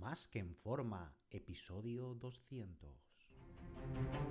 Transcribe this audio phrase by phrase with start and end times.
[0.00, 2.88] Más que en forma, episodio 200.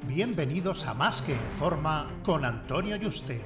[0.07, 3.45] Bienvenidos a Más que en forma con Antonio Yuste,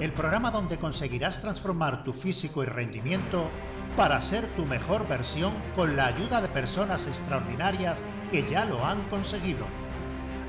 [0.00, 3.48] el programa donde conseguirás transformar tu físico y rendimiento
[3.96, 8.00] para ser tu mejor versión con la ayuda de personas extraordinarias
[8.32, 9.64] que ya lo han conseguido.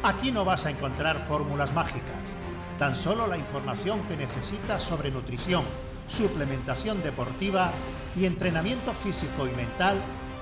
[0.01, 2.23] Aquí no vas a encontrar fórmulas mágicas,
[2.79, 5.65] tan solo la información que necesitas sobre nutrición,
[6.07, 7.71] suplementación deportiva
[8.15, 10.01] y entrenamiento físico y mental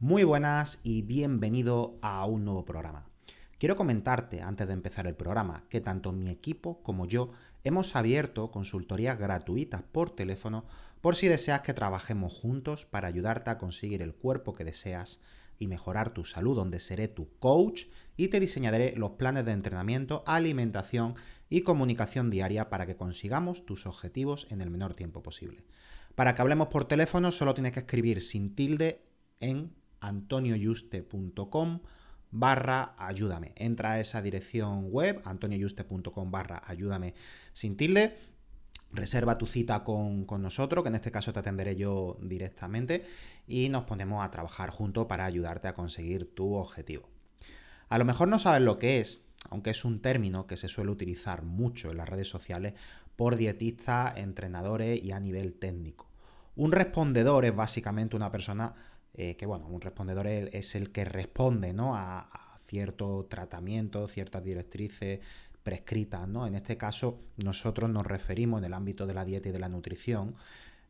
[0.00, 3.10] Muy buenas y bienvenido a un nuevo programa.
[3.58, 7.32] Quiero comentarte antes de empezar el programa que tanto mi equipo como yo
[7.64, 10.66] hemos abierto consultorías gratuitas por teléfono
[11.00, 15.20] por si deseas que trabajemos juntos para ayudarte a conseguir el cuerpo que deseas
[15.58, 20.22] y mejorar tu salud, donde seré tu coach y te diseñaré los planes de entrenamiento,
[20.26, 21.16] alimentación
[21.50, 25.64] y comunicación diaria para que consigamos tus objetivos en el menor tiempo posible.
[26.14, 29.02] Para que hablemos por teléfono solo tienes que escribir sin tilde
[29.40, 31.80] en antonioyuste.com
[32.30, 33.52] barra ayúdame.
[33.56, 37.14] Entra a esa dirección web, antonioyuste.com barra ayúdame
[37.52, 38.18] sin tilde.
[38.90, 43.04] Reserva tu cita con, con, nosotros, que en este caso te atenderé yo directamente,
[43.46, 47.06] y nos ponemos a trabajar juntos para ayudarte a conseguir tu objetivo.
[47.90, 50.90] A lo mejor no sabes lo que es, aunque es un término que se suele
[50.90, 52.74] utilizar mucho en las redes sociales
[53.16, 56.06] por dietistas, entrenadores y a nivel técnico.
[56.56, 58.74] Un respondedor es básicamente una persona
[59.20, 61.96] eh, que bueno, un respondedor es el que responde ¿no?
[61.96, 65.18] a, cierto tratamiento, ciertas directrices
[65.64, 66.28] prescritas.
[66.28, 66.46] ¿no?
[66.46, 69.68] En este caso, nosotros nos referimos en el ámbito de la dieta y de la
[69.68, 70.36] nutrición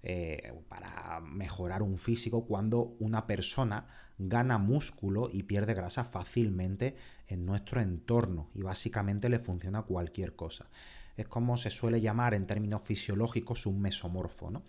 [0.03, 3.87] eh, para mejorar un físico cuando una persona
[4.19, 6.97] gana músculo y pierde grasa fácilmente
[7.29, 10.67] en nuestro entorno y básicamente le funciona cualquier cosa.
[11.17, 14.51] Es como se suele llamar en términos fisiológicos un mesomorfo.
[14.51, 14.65] ¿no?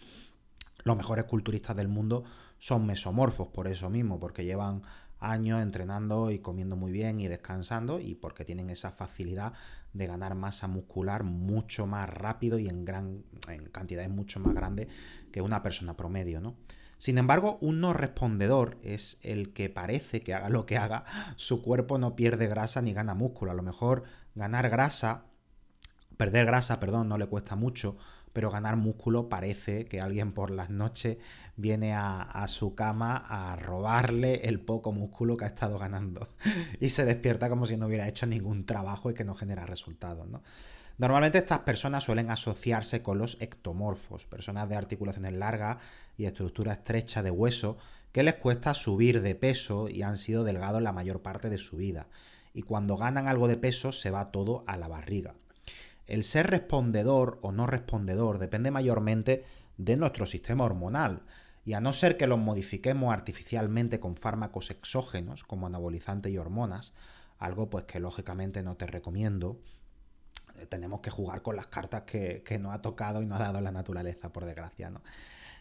[0.84, 2.24] Los mejores culturistas del mundo
[2.58, 4.84] son mesomorfos por eso mismo, porque llevan
[5.20, 9.54] años entrenando y comiendo muy bien y descansando y porque tienen esa facilidad
[9.94, 14.88] de ganar masa muscular mucho más rápido y en, gran, en cantidades mucho más grandes
[15.32, 16.56] que una persona promedio, ¿no?
[17.00, 21.06] Sin embargo, un no respondedor es el que parece que haga lo que haga,
[21.38, 23.52] su cuerpo no pierde grasa ni gana músculo.
[23.52, 24.04] A lo mejor
[24.36, 25.24] ganar grasa,
[26.18, 27.98] perder grasa, perdón, no le cuesta mucho,
[28.34, 31.18] pero ganar músculo parece que alguien por las noches
[31.56, 36.30] viene a, su cama a robarle el poco músculo que ha estado ganando
[36.80, 40.28] y se despierta como si no hubiera hecho ningún trabajo y que no genera resultados.
[40.98, 45.78] Normalmente estas personas suelen asociarse con los ectomorfos, personas de articulaciones largas
[46.18, 47.78] y estructura estrecha de hueso
[48.12, 51.78] que les cuesta subir de peso y han sido delgados la mayor parte de su
[51.78, 52.08] vida.
[52.54, 55.36] Y cuando ganan algo de peso se va todo a la barriga.
[56.10, 59.46] El ser respondedor o no respondedor depende mayormente
[59.78, 61.22] de nuestro sistema hormonal,
[61.66, 66.96] y a no ser que los modifiquemos artificialmente con fármacos exógenos como anabolizantes y hormonas,
[67.38, 69.62] algo pues que lógicamente no te recomiendo,
[70.60, 73.44] eh, tenemos que jugar con las cartas que, que nos ha tocado y nos ha
[73.44, 75.04] dado la naturaleza, por desgracia, ¿no?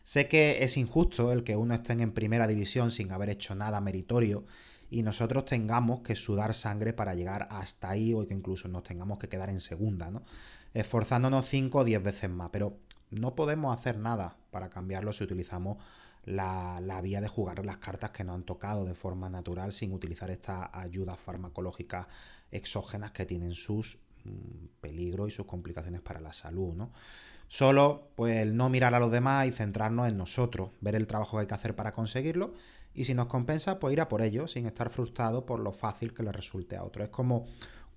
[0.09, 3.79] Sé que es injusto el que uno esté en primera división sin haber hecho nada
[3.83, 4.47] meritorio
[4.89, 9.19] y nosotros tengamos que sudar sangre para llegar hasta ahí o que incluso nos tengamos
[9.19, 10.23] que quedar en segunda, ¿no?
[10.73, 12.79] Esforzándonos 5 o 10 veces más, pero
[13.11, 15.77] no podemos hacer nada para cambiarlo si utilizamos
[16.25, 20.31] la, vía de jugar las cartas que nos han tocado de forma natural sin utilizar
[20.31, 22.07] estas ayudas farmacológicas
[22.51, 26.93] exógenas que tienen sus mm, peligros y sus complicaciones para la salud, ¿no?
[27.49, 31.41] Solo pues no mirar a los demás y centrarnos en nosotros, ver el trabajo que
[31.43, 32.55] hay que hacer para conseguirlo
[32.95, 36.13] y si nos compensa pues ir a por ello sin estar frustrado por lo fácil
[36.13, 37.05] que le resulte a otro.
[37.05, 37.47] Es como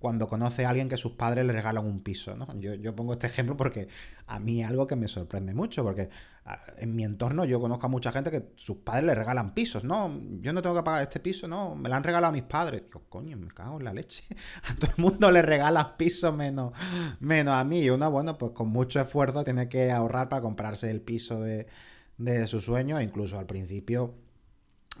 [0.02, 2.52] cuando conoce a alguien que sus padres le regalan un piso, ¿no?
[2.58, 3.86] Yo, pongo este ejemplo porque
[4.26, 6.10] a mí es algo que me sorprende mucho, porque
[6.76, 10.20] en mi entorno yo conozco a mucha gente que sus padres le regalan pisos, ¿no?
[10.40, 12.82] Yo no tengo que pagar este piso, no, me lo han regalado a mis padres.
[12.84, 14.24] Digo, coño, me cago en la leche.
[14.68, 16.72] A todo el mundo le regalan pisos menos,
[17.20, 17.82] menos a mí.
[17.82, 21.68] Y uno, bueno, pues con mucho esfuerzo tiene que ahorrar para comprarse el piso de,
[22.18, 24.14] de su sueño, e incluso al principio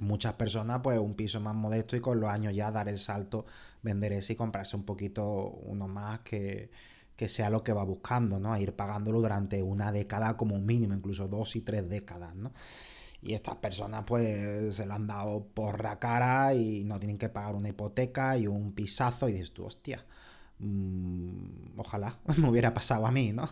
[0.00, 3.46] muchas personas, pues un piso más modesto y con los años ya dar el salto,
[3.82, 5.24] vender ese y comprarse un poquito
[5.64, 6.70] uno más que,
[7.16, 8.52] que sea lo que va buscando, ¿no?
[8.52, 12.52] A ir pagándolo durante una década como mínimo, incluso dos y tres décadas, ¿no?
[13.20, 17.28] Y estas personas pues se le han dado por la cara y no tienen que
[17.28, 20.04] pagar una hipoteca y un pisazo y dices tú, hostia,
[20.58, 23.48] mm, ojalá me hubiera pasado a mí, ¿no?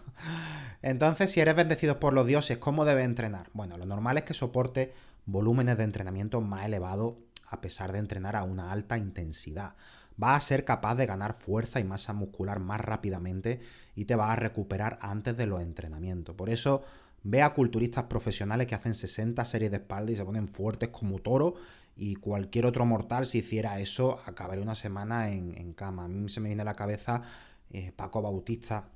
[0.82, 3.50] Entonces, si eres bendecido por los dioses, ¿cómo debe entrenar?
[3.52, 4.92] Bueno, lo normal es que soporte
[5.30, 7.14] volúmenes de entrenamiento más elevados
[7.48, 9.74] a pesar de entrenar a una alta intensidad.
[10.22, 13.60] Va a ser capaz de ganar fuerza y masa muscular más rápidamente
[13.94, 16.34] y te va a recuperar antes de los entrenamientos.
[16.36, 16.84] Por eso
[17.22, 21.18] Ve a culturistas profesionales que hacen 60 series de espalda y se ponen fuertes como
[21.18, 21.54] toro
[21.96, 26.04] y cualquier otro mortal si hiciera eso acabaría una semana en, cama.
[26.04, 27.22] A mí se me viene a la cabeza
[27.70, 28.88] eh, Paco Bautista,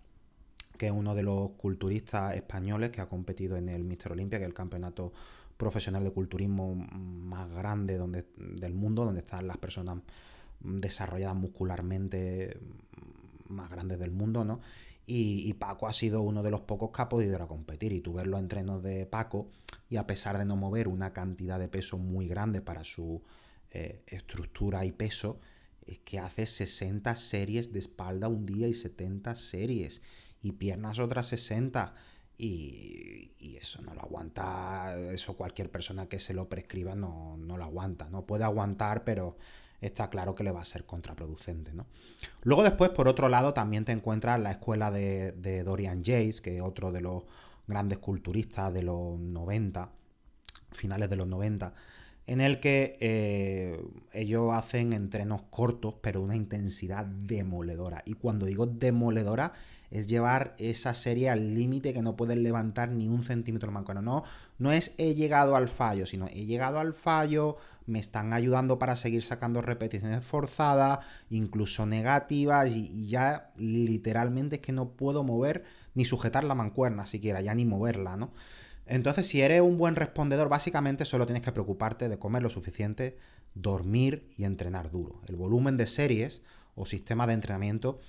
[0.79, 4.45] que es uno de los culturistas españoles que ha competido en el Mister Olympia, que
[4.45, 5.13] es el campeonato
[5.57, 9.99] profesional de culturismo más grande donde, del mundo, donde están las personas
[10.61, 12.59] desarrolladas muscularmente
[13.49, 14.61] más grandes del mundo, ¿no?
[15.07, 17.93] Y, Paco ha sido uno de los pocos que ha podido ir a competir.
[17.93, 19.51] Y tú ves los entrenos de Paco,
[19.91, 23.23] y a pesar de no mover una cantidad de peso muy grande para su
[23.71, 25.41] eh, estructura y peso,
[25.83, 30.01] es que hace 60 series de espalda un día y 70 series.
[30.43, 31.95] Y piernas otras 60.
[32.37, 37.65] Y, eso no lo aguanta, eso cualquier persona que se lo prescriba no, no lo
[37.65, 38.11] aguanta.
[38.11, 39.37] No puede aguantar, pero
[39.87, 41.73] está claro que le va a ser contraproducente.
[41.73, 41.87] ¿no?
[42.43, 46.63] Luego después, por otro lado, también te encuentras la escuela de, Dorian Yates, que es
[46.63, 47.25] otro de los
[47.67, 49.91] grandes culturistas de los 90,
[50.73, 51.75] finales de los 90,
[52.27, 58.03] en el que eh, ellos hacen entrenos cortos, pero una intensidad demoledora.
[58.07, 59.53] Y cuando digo demoledora,
[59.91, 63.85] es llevar esa serie al límite que no puedes levantar ni un centímetro más.
[64.03, 64.25] No,
[64.59, 68.97] no es he llegado al fallo, sino he llegado al fallo, me están ayudando para
[68.97, 71.01] seguir sacando repeticiones forzadas,
[71.31, 77.41] incluso negativas, y, ya literalmente es que no puedo mover ni sujetar la mancuerna siquiera,
[77.41, 78.33] ya ni moverla, ¿no?
[78.87, 83.17] Entonces, si eres un buen respondedor, básicamente solo tienes que preocuparte de comer lo suficiente,
[83.55, 85.21] dormir y entrenar duro.
[85.27, 86.43] El volumen de series
[86.75, 88.01] o sistema de entrenamiento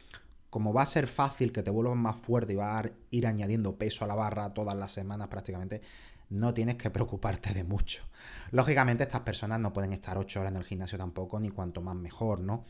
[0.55, 3.75] como va a ser fácil que te vuelvas más fuerte y va a ir añadiendo
[3.75, 5.81] peso a la barra todas las semanas prácticamente,
[6.29, 8.05] no tienes que preocuparte de mucho.
[8.51, 11.97] Lógicamente estas personas no pueden estar 8 horas en el gimnasio tampoco, ni cuanto más
[11.97, 12.63] mejor, ¿no?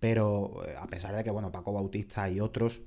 [0.00, 2.82] Pero eh, a pesar de que, bueno, Paco Bautista y otros,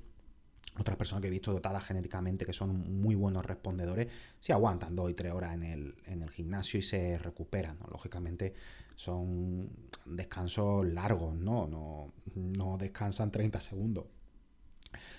[0.78, 4.08] otras personas que he visto dotadas genéticamente que son muy buenos respondedores,
[4.40, 7.78] si aguantan 2 y 3 horas en el, en el gimnasio y se recuperan.
[7.90, 8.54] Lógicamente
[8.96, 9.70] son
[10.04, 11.66] descansos largos, ¿no?
[11.66, 14.06] No, no descansan 30 segundos.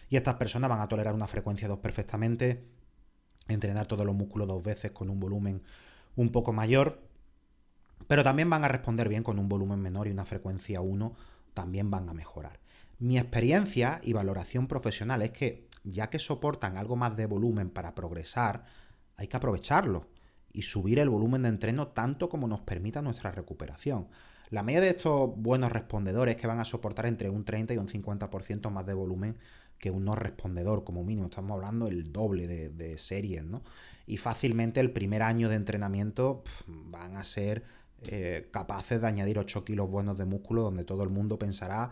[0.10, 2.66] Y estas personas van a tolerar una frecuencia 2 perfectamente,
[3.48, 5.62] entrenar todos los músculos dos veces con un volumen
[6.16, 7.02] un poco mayor,
[8.08, 11.16] pero también van a responder bien con un volumen menor y una frecuencia 1
[11.54, 12.60] también van a mejorar.
[13.00, 17.94] Mi experiencia y valoración profesional es que ya que soportan algo más de volumen para
[17.94, 18.66] progresar,
[19.18, 20.08] hay que aprovecharlo
[20.52, 24.08] y subir el volumen de entreno tanto como nos permita nuestra recuperación.
[24.50, 27.88] La media de estos buenos respondedores que van a soportar entre un 30 y un
[27.88, 29.38] 50% más de volumen
[29.78, 31.28] que un no respondedor, como mínimo.
[31.28, 33.64] Estamos hablando el doble de, series, ¿no?
[34.08, 37.64] Y fácilmente el primer año de entrenamiento van a ser
[38.08, 41.92] eh, capaces de añadir 8 kilos buenos de músculo, donde todo el mundo pensará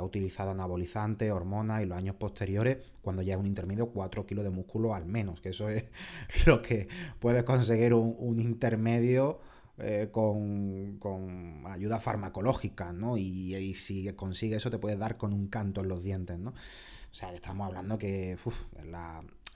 [0.00, 4.44] ha utilizado anabolizantes, hormonas y los años posteriores, cuando ya es un intermedio, 4 kilos
[4.44, 5.84] de músculo al menos, que eso es
[6.46, 6.88] lo que
[7.18, 9.40] puede conseguir un, intermedio
[9.78, 13.16] eh, con, ayuda farmacológica, ¿no?
[13.16, 16.50] Y, si consigue eso te puede dar con un canto en los dientes, ¿no?
[16.50, 18.36] O sea, estamos hablando que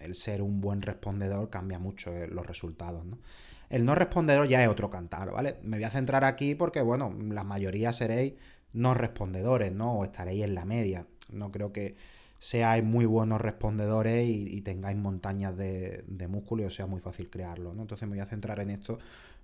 [0.01, 3.19] el ser un buen respondedor cambia mucho eh, los resultados, ¿no?
[3.71, 5.57] El no respondedor ya es otro cantar, ¿vale?
[5.63, 8.35] Me voy a centrar aquí porque, bueno, la mayoría seréis
[8.75, 9.95] no respondedores, ¿no?
[9.95, 11.07] O estaréis en la media.
[11.33, 11.97] No creo que
[12.39, 17.73] seáis muy buenos respondedores y, tengáis montañas de, músculo y os sea muy fácil crearlo,
[17.73, 17.83] ¿no?
[17.83, 18.99] Entonces me voy a centrar en esto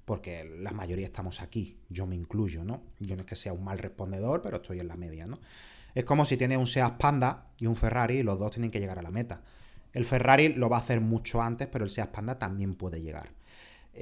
[0.05, 2.83] porque la mayoría estamos aquí, yo me incluyo, ¿no?
[2.99, 5.39] Yo no es que sea un mal respondedor, pero estoy en la media, ¿no?
[5.95, 8.81] Es como si tienes un Seat Panda y un Ferrari y los dos tienen que
[8.81, 9.41] llegar a la meta.
[9.93, 13.31] El Ferrari lo va a hacer mucho antes, pero el Seat Panda también puede llegar.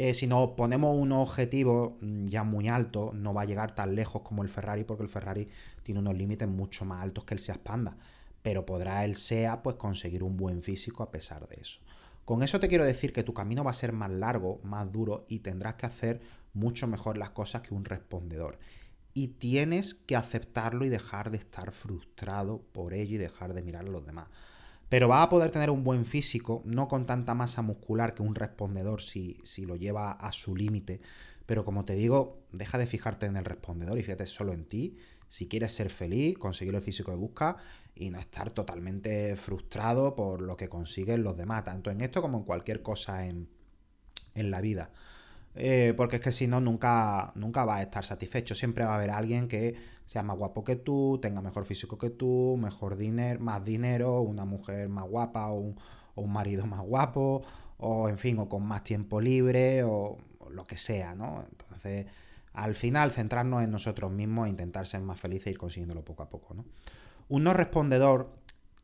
[0.00, 3.97] Eh, si nos ponemos un objetivo mm, ya muy alto, no va a llegar tan
[3.97, 5.49] lejos como el Ferrari, porque el Ferrari
[5.83, 7.97] tiene unos límites mucho más altos que el Seat Panda.
[8.40, 11.81] Pero podrá el SEA pues, conseguir un buen físico a pesar de eso.
[12.25, 15.25] Con eso te quiero decir que tu camino va a ser más largo, más duro
[15.26, 16.21] y tendrás que hacer
[16.55, 18.61] mucho mejor las cosas que un respondedor
[19.14, 23.87] y tienes que aceptarlo y dejar de estar frustrado por ello y dejar de mirar
[23.87, 24.28] a los demás.
[24.88, 28.35] Pero vas a poder tener un buen físico, no con tanta masa muscular que un
[28.35, 31.00] respondedor si, si lo lleva a su límite.
[31.47, 34.97] Pero como te digo, deja de fijarte en el respondedor y fíjate solo en ti.
[35.28, 37.57] Si quieres ser feliz, conseguir el físico que buscas
[37.95, 42.38] y no estar totalmente frustrado por lo que consiguen los demás, tanto en esto como
[42.38, 43.49] en cualquier cosa en,
[44.35, 44.90] en la vida.
[45.54, 48.54] eh, porque es que si no, nunca, nunca vas a estar satisfecho.
[48.54, 49.76] Siempre va a haber alguien que
[50.09, 54.47] sea más guapo que tú, tenga mejor físico que tú, mejor dinero, más dinero, una
[54.47, 55.75] mujer más guapa o
[56.15, 57.43] un, marido más guapo,
[57.77, 60.17] o en fin, o con más tiempo libre, o,
[60.50, 61.45] lo que sea, ¿no?
[61.50, 62.07] Entonces,
[62.55, 66.23] al final, centrarnos en nosotros mismos e intentar ser más felices e ir consiguiéndolo poco
[66.23, 66.65] a poco, ¿no?
[67.29, 68.33] Un no respondedor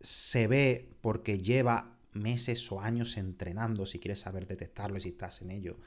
[0.01, 5.41] se ve porque lleva meses o años entrenando, si quieres saber detectarlo y si estás
[5.41, 5.79] en ello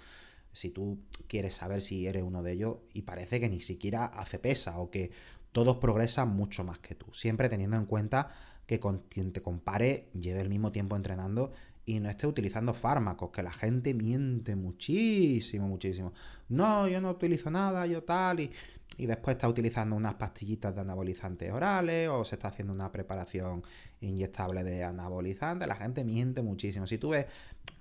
[0.51, 4.39] si tú quieres saber si eres uno de ellos y parece que ni siquiera hace
[4.39, 5.11] pesa o que
[5.51, 7.13] todos progresan mucho más que tú.
[7.13, 8.31] Siempre teniendo en cuenta
[8.65, 11.51] que con quien te compare lleve el mismo tiempo entrenando
[11.85, 16.11] y no esté utilizando fármacos, que la gente miente muchísimo, muchísimo.
[16.49, 18.51] No, yo no utilizo nada, yo tal, y,
[18.95, 23.63] y después está utilizando unas pastillitas de anabolizantes orales o se está haciendo una preparación
[24.01, 25.67] inyectable de anabolizantes.
[25.67, 26.87] La gente miente muchísimo.
[26.87, 27.27] Si tú ves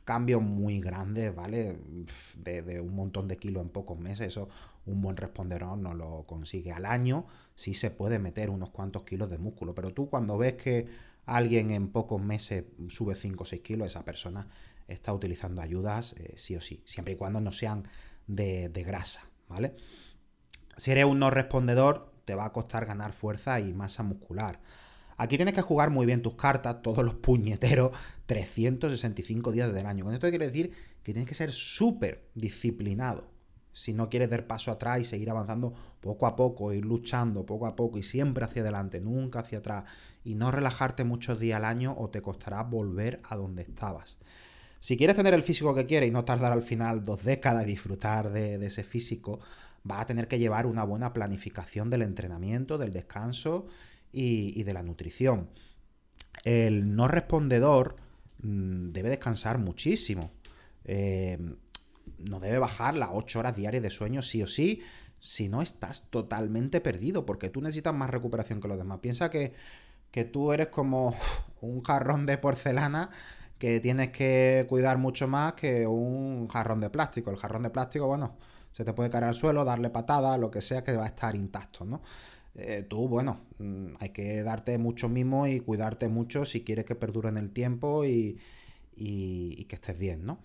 [0.04, 1.78] cambios muy grandes, ¿vale?
[2.36, 4.48] De, un montón de kilos en pocos meses, eso
[4.84, 6.72] un buen respondedor no lo consigue.
[6.72, 10.54] Al año sí se puede meter unos cuantos kilos de músculo, pero tú cuando ves
[10.54, 10.86] que
[11.24, 14.48] alguien en pocos meses sube 5 o 6 kilos, esa persona
[14.86, 17.88] está utilizando ayudas eh, sí o sí, siempre y cuando no sean
[18.26, 19.74] de, de grasa, ¿vale?
[20.76, 24.60] Si eres un no respondedor, te va a costar ganar fuerza y masa muscular.
[25.16, 27.92] Aquí tienes que jugar muy bien tus cartas, todos los puñeteros,
[28.26, 30.04] 365 días del año.
[30.04, 33.30] Con esto quiero decir que tienes que ser súper disciplinado.
[33.72, 37.66] Si no quieres dar paso atrás y seguir avanzando poco a poco, ir luchando poco
[37.66, 39.84] a poco y siempre hacia adelante, nunca hacia atrás,
[40.24, 44.18] y no relajarte muchos días al año o te costará volver a donde estabas.
[44.80, 47.66] Si quieres tener el físico que quieres y no tardar al final dos décadas y
[47.66, 49.40] disfrutar de, de ese físico,
[49.86, 53.66] vas a tener que llevar una buena planificación del entrenamiento, del descanso
[54.12, 55.50] y, de la nutrición.
[56.44, 57.96] El no respondedor
[58.42, 60.32] mm, debe descansar muchísimo.
[60.84, 61.38] Eh,
[62.18, 64.80] no debe bajar las 8 horas diarias de sueño sí o sí,
[65.20, 68.98] si no estás totalmente perdido, porque tú necesitas más recuperación que los demás.
[69.00, 69.54] Piensa que,
[70.10, 71.14] que tú eres como
[71.60, 73.10] un jarrón de porcelana
[73.58, 77.30] que tienes que cuidar mucho más que un jarrón de plástico.
[77.30, 78.36] El jarrón de plástico, bueno,
[78.76, 81.34] se te puede caer al suelo, darle patada, lo que sea, que va a estar
[81.34, 82.02] intacto, ¿no?
[82.54, 86.94] Eh, tú, bueno, mm, hay que darte mucho mimo y cuidarte mucho si quieres que
[86.94, 88.38] perdure en el tiempo y,
[88.94, 90.40] que estés bien, ¿no?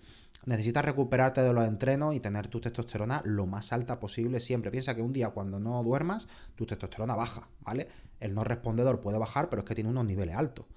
[0.46, 4.72] Necesitas recuperarte de los entrenos y tener tu testosterona lo más alta posible siempre.
[4.72, 7.90] Piensa que un día cuando no duermas, tu testosterona baja, ¿vale?
[8.22, 10.68] El no respondedor puede bajar, pero es que tiene unos niveles altos.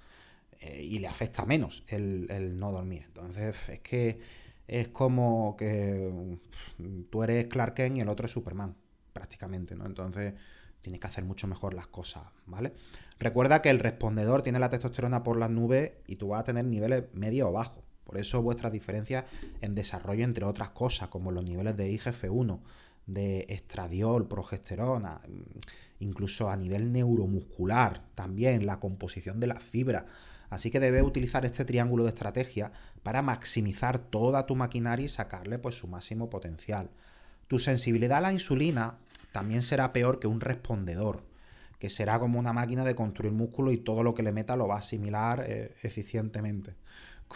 [0.58, 3.04] Eh, y le afecta menos el, el no dormir.
[3.06, 6.38] Entonces, es que es como que
[7.10, 8.74] tú eres Clark Kent y el otro es Superman,
[9.12, 9.86] prácticamente, ¿no?
[9.86, 10.34] Entonces
[10.80, 12.72] tienes que hacer mucho mejor las cosas, ¿vale?
[13.18, 16.64] Recuerda que el respondedor tiene la testosterona por las nubes y tú vas a tener
[16.64, 17.82] niveles medio o bajos.
[18.04, 19.24] Por eso vuestras diferencias
[19.62, 22.60] en desarrollo, entre otras cosas, como los niveles de IGF-1,
[23.06, 25.20] de estradiol, progesterona,
[26.00, 30.04] incluso a nivel neuromuscular, también la composición de las fibras.
[30.54, 35.58] Así que debes utilizar este triángulo de estrategia para maximizar toda tu maquinaria y sacarle
[35.58, 36.90] pues, su máximo potencial.
[37.48, 38.98] Tu sensibilidad a la insulina
[39.32, 41.24] también será peor que un respondedor,
[41.78, 44.68] que será como una máquina de construir músculo y todo lo que le meta lo
[44.68, 46.74] va a asimilar eh, eficientemente.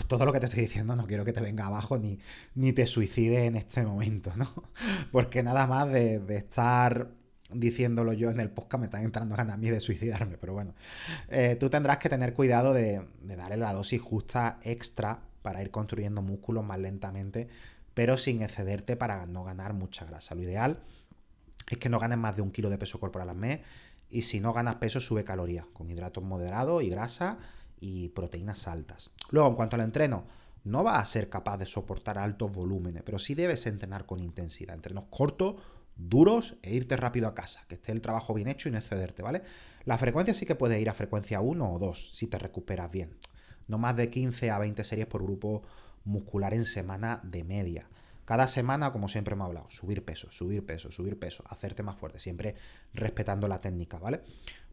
[0.07, 2.21] Todo lo que te estoy diciendo no quiero que te venga abajo ni,
[2.55, 4.53] ni te suicides en este momento, ¿no?
[5.13, 7.09] Porque nada más de, de estar
[7.51, 10.75] diciéndolo yo en el podcast, me están entrando ganas a mí de suicidarme, pero bueno,
[11.29, 16.21] eh, tú tendrás que tener cuidado de, darle la dosis justa extra para ir construyendo
[16.23, 17.49] músculos más lentamente,
[17.95, 20.35] pero sin excederte para no ganar mucha grasa.
[20.35, 20.81] Lo ideal
[21.71, 23.61] es que no ganes más de un kilo de peso corporal al mes
[24.11, 27.39] y si no ganas peso sube calorías con hidratos moderados y grasa
[27.79, 29.11] y proteínas altas.
[29.31, 30.25] Luego, en cuanto al entreno,
[30.65, 34.75] no vas a ser capaz de soportar altos volúmenes, pero sí debes entrenar con intensidad.
[34.75, 35.57] Entrenos cortos
[35.99, 39.23] duros e irte rápido a casa, que esté el trabajo bien hecho y no excederte,
[39.23, 39.43] ¿vale?
[39.85, 43.17] La frecuencia sí que puede ir a frecuencia 1 o 2 si te recuperas bien.
[43.67, 45.63] No más de 15 a 20 series por grupo
[46.05, 47.89] muscular en semana de media.
[48.25, 52.19] Cada semana, como siempre hemos hablado, subir peso, subir peso, subir peso, hacerte más fuerte,
[52.19, 52.55] siempre
[52.93, 54.21] respetando la técnica, ¿vale?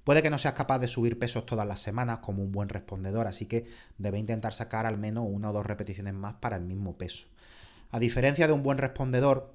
[0.04, 3.28] Puede que no seas capaz de subir pesos todas las semanas como un buen respondedor,
[3.28, 3.66] así que
[3.98, 7.28] debe intentar sacar al menos una o dos repeticiones más para el mismo peso.
[7.92, 9.54] A diferencia de un buen respondedor,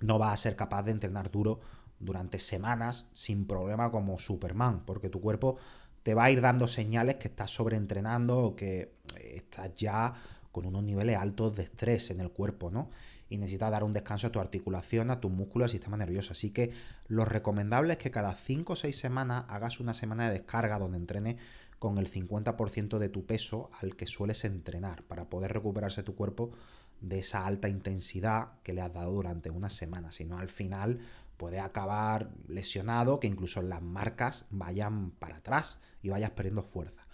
[0.00, 1.60] no vas a ser capaz de entrenar duro
[2.00, 5.56] durante semanas sin problema como Superman, porque tu cuerpo
[6.02, 10.14] te va a ir dando señales que estás sobreentrenando o que estás ya
[10.52, 12.90] con unos niveles altos de estrés en el cuerpo, ¿no?
[13.28, 16.32] Y necesitas dar un descanso a tu articulación, a tus músculos, al sistema nervioso.
[16.32, 16.72] Así que
[17.08, 20.96] lo recomendable es que cada 5 o 6 semanas hagas una semana de descarga donde
[20.96, 21.36] entrenes
[21.78, 26.52] con el 50% de tu peso al que sueles entrenar para poder recuperarse tu cuerpo
[27.00, 31.00] de esa alta intensidad que le has dado durante una semana, sino al final
[31.36, 37.06] puede acabar lesionado, que incluso las marcas vayan para atrás y vayas perdiendo fuerza.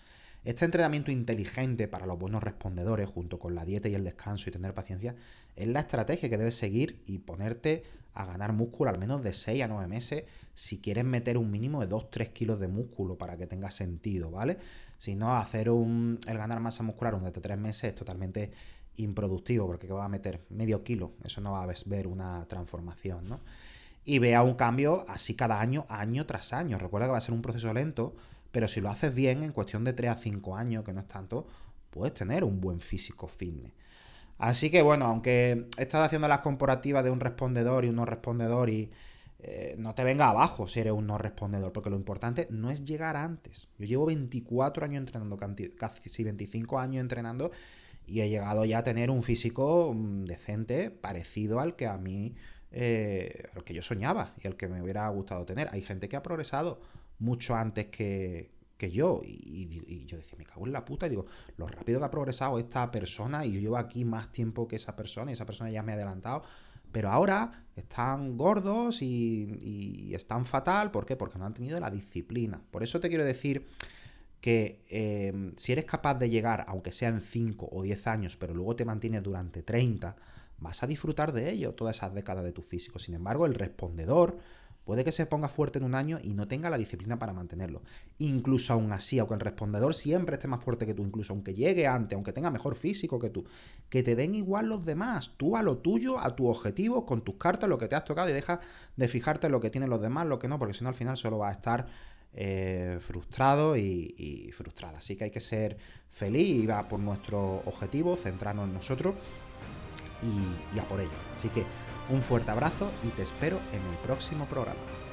[0.45, 4.53] Este entrenamiento inteligente para los buenos respondedores, junto con la dieta y el descanso y
[4.53, 5.14] tener paciencia,
[5.57, 9.62] es la estrategia que debes seguir y ponerte a ganar músculo al menos de 6
[9.62, 13.47] a 9 meses si quieres meter un mínimo de 2-3 kilos de músculo para que
[13.47, 14.59] tenga sentido, ¿vale?
[14.99, 18.53] Si no, hacer un, el ganar masa muscular durante 3 meses es totalmente
[18.96, 23.40] improductivo porque va a meter medio kilo, eso no va a ver una transformación, ¿no?
[24.04, 26.78] Y vea un cambio así cada año, año tras año.
[26.78, 28.14] Recuerda que va a ser un proceso lento,
[28.52, 31.08] pero si lo haces bien, en cuestión de 3 a 5 años, que no es
[31.08, 31.46] tanto,
[31.90, 33.72] puedes tener un buen físico fitness.
[34.38, 38.68] Así que bueno, aunque estás haciendo las comparativas de un respondedor y un no respondedor
[38.68, 38.90] y
[39.38, 42.84] eh, no te venga abajo si eres un no respondedor, porque lo importante no es
[42.84, 43.68] llegar antes.
[43.78, 45.38] Yo llevo 24 años entrenando,
[45.76, 47.52] casi 25 años entrenando
[48.06, 52.34] y he llegado ya a tener un físico mm, decente, parecido al que a mí,
[52.70, 55.68] eh, al que yo soñaba y al que me hubiera gustado tener.
[55.73, 56.80] Hay gente que ha progresado
[57.18, 58.52] mucho antes que,
[58.92, 59.23] yo.
[59.25, 61.06] Y, yo decía, me cago en la puta.
[61.06, 61.25] Y digo,
[61.56, 64.94] lo rápido que ha progresado esta persona y yo llevo aquí más tiempo que esa
[64.94, 66.42] persona y esa persona ya me ha adelantado.
[66.92, 70.90] Pero ahora están gordos y, están fatal.
[70.90, 71.16] ¿Por qué?
[71.16, 72.61] Porque no han tenido la disciplina.
[72.70, 73.66] Por eso te quiero decir
[74.44, 78.52] que em, si eres capaz de llegar, aunque sea en 5 o 10 años, pero
[78.52, 80.16] luego te mantienes durante 30,
[80.58, 82.98] vas a disfrutar de ello todas esas décadas de tu físico.
[82.98, 84.36] Sin embargo, el respondedor
[84.84, 87.82] Puede que se ponga fuerte en un año y no tenga la disciplina para mantenerlo.
[88.18, 91.86] Incluso aún así, aunque el respondedor siempre esté más fuerte que tú, incluso aunque llegue
[91.86, 93.46] antes, aunque tenga mejor físico que tú,
[93.88, 95.32] que te den igual los demás.
[95.38, 98.28] Tú a lo tuyo, a tu objetivo, con tus cartas, lo que te has tocado
[98.28, 98.60] y deja
[98.94, 100.94] de fijarte en lo que tienen los demás, lo que no, porque si no al
[100.94, 101.86] final solo va a estar
[102.35, 104.99] eh, frustrado y, y frustrada.
[104.99, 105.76] Así que hay que ser
[106.11, 109.14] feliz y va por nuestro objetivo, centrarnos en nosotros
[110.23, 111.11] y, y a por ello.
[111.35, 111.64] Así que
[112.11, 115.03] un fuerte abrazo y te espero en el próximo programa.